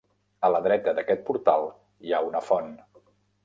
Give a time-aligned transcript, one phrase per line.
[0.47, 1.67] A la dreta d'aquest portal
[2.07, 2.77] hi ha una font.